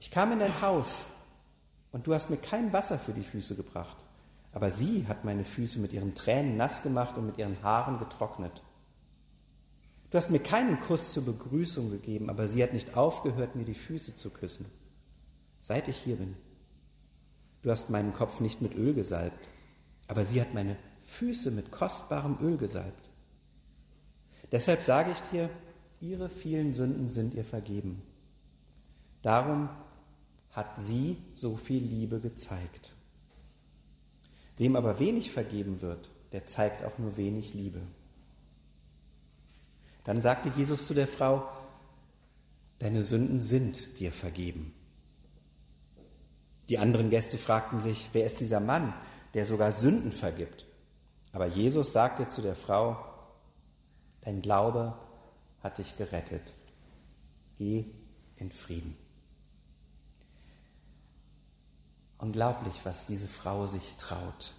Ich 0.00 0.10
kam 0.10 0.32
in 0.32 0.40
dein 0.40 0.60
Haus 0.60 1.04
und 1.92 2.06
du 2.06 2.14
hast 2.14 2.30
mir 2.30 2.36
kein 2.36 2.72
Wasser 2.72 2.98
für 2.98 3.12
die 3.12 3.22
Füße 3.22 3.54
gebracht, 3.54 3.96
aber 4.52 4.70
sie 4.70 5.06
hat 5.06 5.24
meine 5.24 5.44
Füße 5.44 5.78
mit 5.78 5.92
ihren 5.92 6.14
Tränen 6.14 6.56
nass 6.56 6.82
gemacht 6.82 7.16
und 7.16 7.26
mit 7.26 7.38
ihren 7.38 7.62
Haaren 7.62 7.98
getrocknet. 7.98 8.62
Du 10.10 10.18
hast 10.18 10.30
mir 10.30 10.40
keinen 10.40 10.80
Kuss 10.80 11.12
zur 11.12 11.24
Begrüßung 11.24 11.90
gegeben, 11.90 12.30
aber 12.30 12.48
sie 12.48 12.62
hat 12.62 12.72
nicht 12.72 12.96
aufgehört, 12.96 13.54
mir 13.54 13.64
die 13.64 13.74
Füße 13.74 14.16
zu 14.16 14.30
küssen, 14.30 14.66
seit 15.60 15.86
ich 15.86 15.96
hier 15.98 16.16
bin. 16.16 16.36
Du 17.62 17.70
hast 17.70 17.90
meinen 17.90 18.12
Kopf 18.14 18.40
nicht 18.40 18.60
mit 18.60 18.74
Öl 18.74 18.94
gesalbt, 18.94 19.48
aber 20.08 20.24
sie 20.24 20.40
hat 20.40 20.54
meine 20.54 20.76
Füße 21.04 21.52
mit 21.52 21.70
kostbarem 21.70 22.38
Öl 22.40 22.56
gesalbt. 22.56 23.09
Deshalb 24.52 24.82
sage 24.82 25.12
ich 25.12 25.20
dir, 25.30 25.50
ihre 26.00 26.28
vielen 26.28 26.72
Sünden 26.72 27.08
sind 27.08 27.34
ihr 27.34 27.44
vergeben. 27.44 28.02
Darum 29.22 29.68
hat 30.52 30.76
sie 30.76 31.16
so 31.32 31.56
viel 31.56 31.82
Liebe 31.82 32.20
gezeigt. 32.20 32.92
Wem 34.56 34.76
aber 34.76 34.98
wenig 34.98 35.30
vergeben 35.30 35.80
wird, 35.80 36.10
der 36.32 36.46
zeigt 36.46 36.84
auch 36.84 36.98
nur 36.98 37.16
wenig 37.16 37.54
Liebe. 37.54 37.80
Dann 40.04 40.20
sagte 40.20 40.50
Jesus 40.56 40.86
zu 40.86 40.94
der 40.94 41.08
Frau, 41.08 41.48
deine 42.78 43.02
Sünden 43.02 43.42
sind 43.42 43.98
dir 44.00 44.12
vergeben. 44.12 44.74
Die 46.68 46.78
anderen 46.78 47.10
Gäste 47.10 47.36
fragten 47.36 47.80
sich, 47.80 48.08
wer 48.12 48.24
ist 48.24 48.40
dieser 48.40 48.60
Mann, 48.60 48.94
der 49.34 49.44
sogar 49.44 49.72
Sünden 49.72 50.12
vergibt? 50.12 50.66
Aber 51.32 51.46
Jesus 51.46 51.92
sagte 51.92 52.28
zu 52.28 52.42
der 52.42 52.56
Frau, 52.56 53.09
dein 54.22 54.42
Glaube 54.42 54.94
hat 55.62 55.78
dich 55.78 55.96
gerettet. 55.96 56.54
Geh 57.58 57.84
in 58.36 58.50
Frieden. 58.50 58.96
Unglaublich, 62.18 62.80
was 62.84 63.06
diese 63.06 63.28
Frau 63.28 63.66
sich 63.66 63.94
traut 63.94 64.52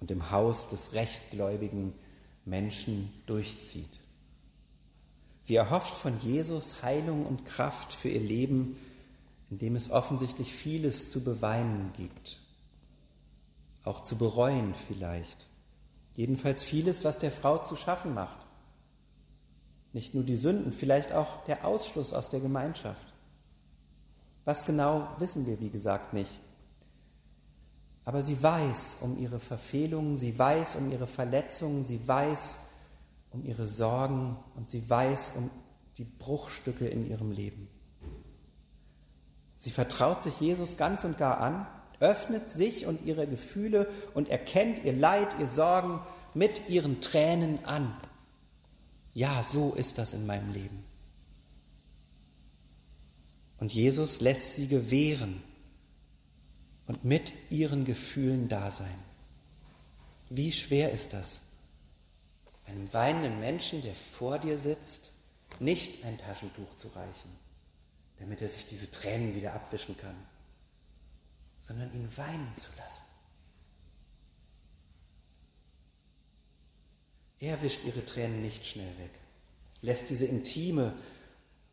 und 0.00 0.10
im 0.10 0.30
Haus 0.30 0.68
des 0.68 0.92
rechtgläubigen 0.92 1.94
Menschen 2.44 3.12
durchzieht. 3.26 4.00
Sie 5.44 5.56
erhofft 5.56 5.94
von 5.94 6.18
Jesus 6.20 6.82
Heilung 6.82 7.26
und 7.26 7.44
Kraft 7.46 7.92
für 7.92 8.08
ihr 8.08 8.20
Leben, 8.20 8.76
in 9.50 9.58
dem 9.58 9.76
es 9.76 9.90
offensichtlich 9.90 10.52
vieles 10.52 11.10
zu 11.10 11.24
beweinen 11.24 11.92
gibt, 11.94 12.40
auch 13.84 14.02
zu 14.02 14.16
bereuen 14.16 14.74
vielleicht. 14.86 15.46
Jedenfalls 16.14 16.64
vieles, 16.64 17.04
was 17.04 17.18
der 17.18 17.32
Frau 17.32 17.58
zu 17.58 17.76
schaffen 17.76 18.12
macht. 18.12 18.47
Nicht 19.98 20.14
nur 20.14 20.22
die 20.22 20.36
Sünden, 20.36 20.70
vielleicht 20.70 21.10
auch 21.10 21.44
der 21.46 21.66
Ausschluss 21.66 22.12
aus 22.12 22.30
der 22.30 22.38
Gemeinschaft. 22.38 23.12
Was 24.44 24.64
genau 24.64 25.08
wissen 25.18 25.44
wir, 25.44 25.58
wie 25.58 25.70
gesagt, 25.70 26.14
nicht. 26.14 26.30
Aber 28.04 28.22
sie 28.22 28.40
weiß 28.40 28.98
um 29.00 29.18
ihre 29.18 29.40
Verfehlungen, 29.40 30.16
sie 30.16 30.38
weiß 30.38 30.76
um 30.76 30.92
ihre 30.92 31.08
Verletzungen, 31.08 31.82
sie 31.82 32.06
weiß 32.06 32.58
um 33.32 33.44
ihre 33.44 33.66
Sorgen 33.66 34.36
und 34.54 34.70
sie 34.70 34.88
weiß 34.88 35.32
um 35.34 35.50
die 35.96 36.04
Bruchstücke 36.04 36.86
in 36.86 37.10
ihrem 37.10 37.32
Leben. 37.32 37.66
Sie 39.56 39.70
vertraut 39.70 40.22
sich 40.22 40.38
Jesus 40.38 40.76
ganz 40.76 41.02
und 41.02 41.18
gar 41.18 41.40
an, 41.40 41.66
öffnet 41.98 42.50
sich 42.50 42.86
und 42.86 43.04
ihre 43.04 43.26
Gefühle 43.26 43.88
und 44.14 44.28
erkennt 44.28 44.84
ihr 44.84 44.92
Leid, 44.92 45.40
ihr 45.40 45.48
Sorgen 45.48 45.98
mit 46.34 46.68
ihren 46.68 47.00
Tränen 47.00 47.64
an. 47.64 47.92
Ja, 49.18 49.42
so 49.42 49.74
ist 49.74 49.98
das 49.98 50.14
in 50.14 50.26
meinem 50.26 50.52
Leben. 50.52 50.84
Und 53.58 53.74
Jesus 53.74 54.20
lässt 54.20 54.54
sie 54.54 54.68
gewähren 54.68 55.42
und 56.86 57.04
mit 57.04 57.32
ihren 57.50 57.84
Gefühlen 57.84 58.48
da 58.48 58.70
sein. 58.70 58.96
Wie 60.30 60.52
schwer 60.52 60.92
ist 60.92 61.14
das, 61.14 61.40
einem 62.66 62.92
weinenden 62.94 63.40
Menschen, 63.40 63.82
der 63.82 63.96
vor 63.96 64.38
dir 64.38 64.56
sitzt, 64.56 65.10
nicht 65.58 66.04
ein 66.04 66.16
Taschentuch 66.16 66.76
zu 66.76 66.86
reichen, 66.86 67.36
damit 68.20 68.40
er 68.40 68.48
sich 68.48 68.66
diese 68.66 68.88
Tränen 68.88 69.34
wieder 69.34 69.52
abwischen 69.52 69.96
kann, 69.96 70.14
sondern 71.58 71.92
ihn 71.92 72.16
weinen 72.16 72.54
zu 72.54 72.70
lassen. 72.76 73.02
Er 77.40 77.62
wischt 77.62 77.84
ihre 77.84 78.04
Tränen 78.04 78.42
nicht 78.42 78.66
schnell 78.66 78.98
weg, 78.98 79.10
lässt 79.80 80.10
diese 80.10 80.26
intime 80.26 80.92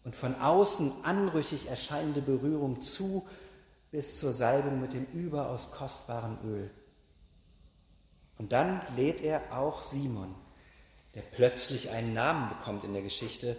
und 0.03 0.15
von 0.15 0.35
außen 0.35 1.03
anrüchig 1.03 1.67
erscheinende 1.67 2.21
Berührung 2.21 2.81
zu, 2.81 3.27
bis 3.91 4.19
zur 4.19 4.31
Salbung 4.31 4.79
mit 4.79 4.93
dem 4.93 5.05
überaus 5.05 5.71
kostbaren 5.71 6.37
Öl. 6.43 6.69
Und 8.37 8.51
dann 8.51 8.81
lädt 8.95 9.21
er 9.21 9.57
auch 9.57 9.81
Simon, 9.81 10.35
der 11.15 11.21
plötzlich 11.21 11.89
einen 11.89 12.13
Namen 12.13 12.49
bekommt 12.49 12.83
in 12.83 12.93
der 12.93 13.01
Geschichte, 13.01 13.57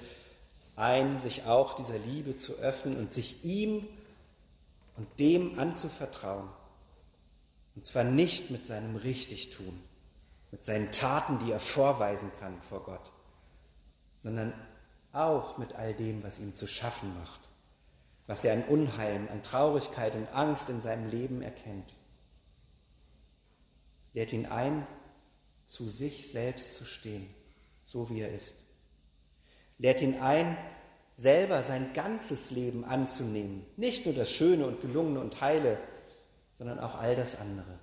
ein, 0.76 1.18
sich 1.18 1.46
auch 1.46 1.74
dieser 1.74 1.98
Liebe 1.98 2.36
zu 2.36 2.54
öffnen 2.56 2.96
und 2.96 3.12
sich 3.12 3.44
ihm 3.44 3.88
und 4.96 5.08
dem 5.18 5.58
anzuvertrauen. 5.58 6.48
Und 7.74 7.86
zwar 7.86 8.04
nicht 8.04 8.50
mit 8.50 8.66
seinem 8.66 8.96
Richtigtun, 8.96 9.80
mit 10.50 10.64
seinen 10.64 10.92
Taten, 10.92 11.38
die 11.40 11.52
er 11.52 11.60
vorweisen 11.60 12.30
kann 12.40 12.60
vor 12.62 12.84
Gott, 12.84 13.12
sondern 14.18 14.52
auch 15.12 15.58
mit 15.58 15.74
all 15.74 15.94
dem, 15.94 16.22
was 16.22 16.38
ihm 16.38 16.54
zu 16.54 16.66
schaffen 16.66 17.12
macht, 17.18 17.40
was 18.26 18.44
er 18.44 18.52
an 18.52 18.64
Unheil, 18.64 19.28
an 19.30 19.42
Traurigkeit 19.42 20.14
und 20.14 20.28
Angst 20.34 20.68
in 20.68 20.82
seinem 20.82 21.08
Leben 21.10 21.42
erkennt. 21.42 21.94
Lädt 24.12 24.32
ihn 24.32 24.46
ein, 24.46 24.86
zu 25.66 25.88
sich 25.88 26.30
selbst 26.30 26.74
zu 26.74 26.84
stehen 26.84 27.34
so 27.86 28.10
wie 28.10 28.20
er 28.20 28.34
ist. 28.34 28.54
Lehrt 29.78 30.02
ihn 30.02 30.18
ein, 30.18 30.58
selber 31.16 31.62
sein 31.62 31.94
ganzes 31.94 32.50
Leben 32.50 32.84
anzunehmen. 32.84 33.64
Nicht 33.76 34.04
nur 34.04 34.14
das 34.14 34.30
Schöne 34.30 34.66
und 34.66 34.82
Gelungene 34.82 35.20
und 35.20 35.40
Heile, 35.40 35.78
sondern 36.54 36.80
auch 36.80 36.96
all 36.98 37.16
das 37.16 37.40
andere. 37.40 37.78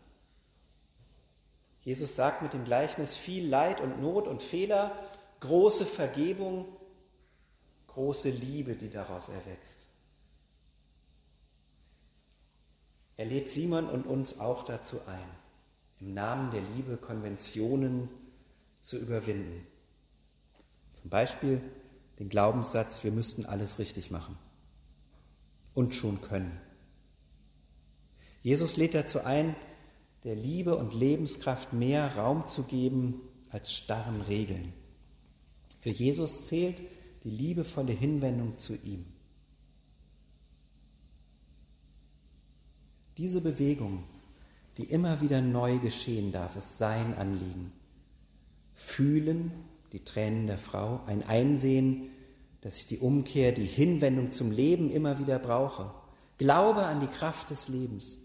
Jesus 1.84 2.16
sagt 2.16 2.42
mit 2.42 2.54
dem 2.54 2.64
Gleichnis 2.64 3.16
viel 3.16 3.48
Leid 3.48 3.82
und 3.82 4.02
Not 4.02 4.28
und 4.28 4.42
Fehler, 4.42 4.96
große 5.42 5.86
Vergebung, 5.86 6.66
große 7.88 8.30
Liebe, 8.30 8.76
die 8.76 8.90
daraus 8.90 9.30
erwächst. 9.30 9.80
Er 13.18 13.26
lädt 13.26 13.50
Simon 13.50 13.88
und 13.88 14.08
uns 14.08 14.40
auch 14.40 14.64
dazu 14.64 15.00
ein, 15.06 15.30
im 16.00 16.14
Namen 16.14 16.52
der 16.52 16.62
Liebe 16.62 16.98
Konventionen 16.98 18.10
zu 18.82 18.98
überwinden. 18.98 19.68
Zum 21.02 21.10
Beispiel 21.10 21.62
den 22.20 22.30
Glaubenssatz, 22.30 23.04
wir 23.04 23.12
müssten 23.12 23.46
alles 23.46 23.78
richtig 23.78 24.10
machen 24.10 24.38
und 25.74 25.94
schon 25.94 26.22
können. 26.22 26.60
Jesus 28.42 28.78
lädt 28.78 28.94
dazu 28.94 29.24
ein, 29.24 29.56
der 30.24 30.36
Liebe 30.36 30.78
und 30.78 30.94
Lebenskraft 30.94 31.74
mehr 31.74 32.16
Raum 32.16 32.48
zu 32.48 32.64
geben 32.64 33.22
als 33.50 33.74
starren 33.74 34.22
Regeln. 34.22 34.74
Für 35.80 35.90
Jesus 35.90 36.46
zählt 36.46 36.82
die 37.24 37.30
liebevolle 37.30 37.92
Hinwendung 37.92 38.58
zu 38.58 38.76
ihm. 38.76 39.06
Diese 43.18 43.42
Bewegung, 43.42 44.04
die 44.78 44.86
immer 44.86 45.22
wieder 45.22 45.42
neu 45.42 45.78
geschehen 45.78 46.32
darf, 46.32 46.56
ist 46.56 46.78
sein 46.78 47.16
Anliegen. 47.16 47.72
Fühlen 48.74 49.52
die 49.92 50.04
Tränen 50.04 50.48
der 50.48 50.58
Frau, 50.58 51.02
ein 51.06 51.22
Einsehen, 51.24 52.10
dass 52.62 52.78
ich 52.78 52.88
die 52.88 52.98
Umkehr, 52.98 53.52
die 53.52 53.66
Hinwendung 53.66 54.32
zum 54.32 54.50
Leben 54.50 54.90
immer 54.90 55.20
wieder 55.20 55.38
brauche. 55.38 55.94
Glaube 56.38 56.86
an 56.86 57.02
die 57.02 57.08
Kraft 57.08 57.52
des 57.52 57.68
Lebens, 57.68 58.18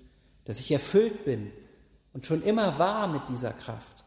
dass 0.45 0.61
ich 0.61 0.71
erfüllt 0.71 1.25
bin 1.25 1.51
und 2.19 2.27
schon 2.27 2.43
immer 2.43 2.81
war 2.81 3.07
mit 3.07 3.29
dieser 3.29 3.53
Kraft. 3.53 4.05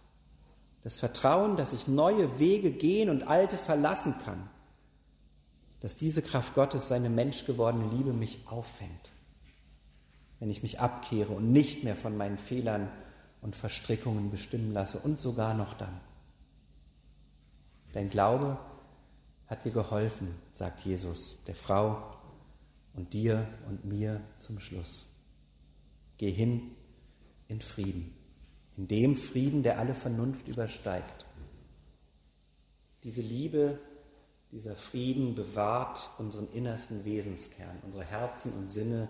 Das 0.84 1.00
Vertrauen, 1.00 1.56
dass 1.56 1.72
ich 1.72 1.88
neue 1.88 2.40
Wege 2.40 2.72
gehen 2.72 3.10
und 3.10 3.24
alte 3.24 3.56
verlassen 3.56 4.18
kann. 4.26 4.50
Dass 5.80 5.96
diese 5.96 6.22
Kraft 6.22 6.54
Gottes, 6.54 6.90
seine 6.90 7.10
menschgewordene 7.10 7.88
Liebe, 7.88 8.12
mich 8.12 8.40
auffängt. 8.48 9.12
Wenn 10.42 10.50
ich 10.50 10.62
mich 10.62 10.82
abkehre 10.82 11.32
und 11.32 11.54
nicht 11.54 11.86
mehr 11.86 11.96
von 11.96 12.18
meinen 12.18 12.38
Fehlern 12.38 12.90
und 13.40 13.56
Verstrickungen 13.56 14.30
bestimmen 14.30 14.74
lasse 14.74 15.00
und 15.00 15.22
sogar 15.22 15.54
noch 15.54 15.72
dann. 15.72 15.98
Dein 17.94 18.10
Glaube 18.10 18.60
hat 19.48 19.64
dir 19.64 19.72
geholfen, 19.72 20.36
sagt 20.52 20.82
Jesus 20.82 21.38
der 21.48 21.56
Frau 21.56 22.18
und 22.94 23.14
dir 23.14 23.48
und 23.70 23.86
mir 23.86 24.20
zum 24.36 24.60
Schluss. 24.60 25.06
Geh 26.18 26.30
hin 26.30 26.76
in 27.52 27.62
Frieden, 27.62 28.16
in 28.78 28.88
dem 28.88 29.16
Frieden, 29.16 29.62
der 29.62 29.78
alle 29.78 29.94
Vernunft 29.94 30.48
übersteigt. 30.48 31.26
Diese 33.04 33.22
Liebe, 33.22 33.78
dieser 34.52 34.76
Frieden 34.76 35.36
bewahrt 35.36 36.10
unseren 36.18 36.48
innersten 36.54 37.04
Wesenskern, 37.04 37.78
unsere 37.84 38.06
Herzen 38.06 38.54
und 38.54 38.72
Sinne 38.72 39.10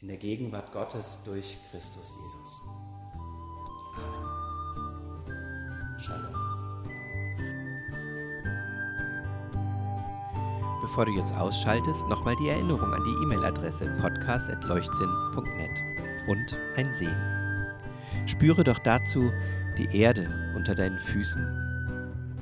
in 0.00 0.08
der 0.08 0.16
Gegenwart 0.16 0.72
Gottes 0.72 1.18
durch 1.24 1.58
Christus 1.70 2.14
Jesus. 2.16 2.60
Amen. 3.96 4.32
Shalom. 6.00 6.42
bevor 10.92 11.06
du 11.06 11.12
jetzt 11.12 11.32
ausschaltest, 11.34 12.06
nochmal 12.08 12.36
die 12.36 12.50
Erinnerung 12.50 12.92
an 12.92 13.02
die 13.02 13.22
E-Mail-Adresse 13.22 13.86
podcast.leuchtsinn.net 14.02 15.70
und 16.28 16.56
ein 16.76 16.92
Sehen. 16.92 17.41
Spüre 18.26 18.64
doch 18.64 18.78
dazu 18.78 19.30
die 19.78 19.96
Erde 19.96 20.28
unter 20.54 20.74
deinen 20.74 20.98
Füßen. 20.98 21.44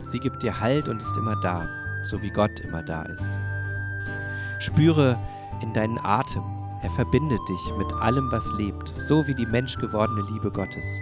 Sie 0.04 0.18
gibt 0.18 0.42
dir 0.42 0.60
Halt 0.60 0.88
und 0.88 1.00
ist 1.00 1.16
immer 1.16 1.40
da, 1.40 1.68
so 2.04 2.20
wie 2.22 2.30
Gott 2.30 2.58
immer 2.60 2.82
da 2.82 3.02
ist. 3.02 3.30
Spüre 4.58 5.18
in 5.62 5.72
deinen 5.72 5.98
Atem, 5.98 6.42
er 6.82 6.90
verbindet 6.90 7.40
dich 7.48 7.76
mit 7.76 7.92
allem, 7.94 8.30
was 8.32 8.50
lebt, 8.58 8.94
so 8.98 9.26
wie 9.26 9.34
die 9.34 9.46
menschgewordene 9.46 10.26
Liebe 10.32 10.50
Gottes. 10.50 11.00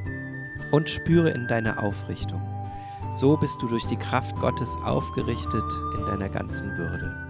Und 0.72 0.90
spüre 0.90 1.30
in 1.30 1.48
deine 1.48 1.78
Aufrichtung. 1.80 2.42
So 3.16 3.36
bist 3.36 3.60
du 3.62 3.68
durch 3.68 3.84
die 3.86 3.96
Kraft 3.96 4.36
Gottes 4.36 4.76
aufgerichtet 4.84 5.64
in 5.98 6.06
deiner 6.06 6.28
ganzen 6.28 6.76
Würde. 6.76 7.28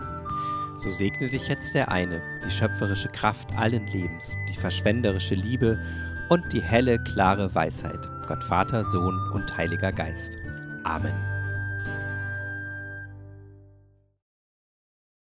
So 0.79 0.91
segne 0.91 1.29
dich 1.29 1.49
jetzt 1.49 1.75
der 1.75 1.91
eine, 1.91 2.21
die 2.45 2.51
schöpferische 2.51 3.09
Kraft 3.09 3.53
allen 3.57 3.87
Lebens, 3.89 4.35
die 4.49 4.59
verschwenderische 4.59 5.35
Liebe 5.35 5.79
und 6.29 6.53
die 6.53 6.61
helle, 6.61 6.99
klare 6.99 7.55
Weisheit, 7.55 8.09
Gott 8.27 8.43
Vater, 8.45 8.85
Sohn 8.85 9.19
und 9.33 9.57
Heiliger 9.57 9.93
Geist. 9.93 10.37
Amen. 10.85 11.38